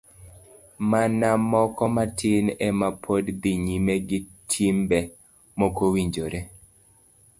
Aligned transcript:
Mana 0.91 1.29
moko 1.51 1.83
matin 1.95 2.45
ema 2.67 2.89
pod 3.03 3.23
dhi 3.41 3.53
nyime 3.65 3.93
gi 4.07 4.19
timbe 4.51 4.99
mokowinjore. 5.59 6.41